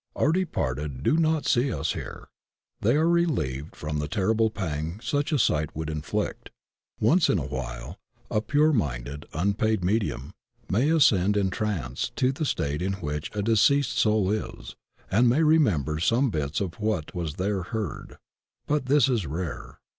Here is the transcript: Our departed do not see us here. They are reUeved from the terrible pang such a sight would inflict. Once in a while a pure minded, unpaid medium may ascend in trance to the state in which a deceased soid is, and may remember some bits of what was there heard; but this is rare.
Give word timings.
Our 0.15 0.31
departed 0.31 1.03
do 1.03 1.15
not 1.15 1.45
see 1.45 1.71
us 1.71 1.93
here. 1.93 2.31
They 2.79 2.95
are 2.95 3.05
reUeved 3.05 3.75
from 3.75 3.99
the 3.99 4.07
terrible 4.07 4.49
pang 4.49 4.99
such 4.99 5.31
a 5.31 5.37
sight 5.37 5.75
would 5.75 5.91
inflict. 5.91 6.49
Once 6.99 7.29
in 7.29 7.37
a 7.37 7.45
while 7.45 7.99
a 8.31 8.41
pure 8.41 8.73
minded, 8.73 9.27
unpaid 9.31 9.83
medium 9.83 10.33
may 10.67 10.89
ascend 10.89 11.37
in 11.37 11.51
trance 11.51 12.09
to 12.15 12.31
the 12.31 12.45
state 12.45 12.81
in 12.81 12.93
which 12.93 13.29
a 13.35 13.43
deceased 13.43 13.95
soid 13.95 14.59
is, 14.59 14.75
and 15.11 15.29
may 15.29 15.43
remember 15.43 15.99
some 15.99 16.31
bits 16.31 16.61
of 16.61 16.79
what 16.79 17.13
was 17.13 17.35
there 17.35 17.61
heard; 17.61 18.17
but 18.65 18.87
this 18.87 19.07
is 19.07 19.27
rare. 19.27 19.77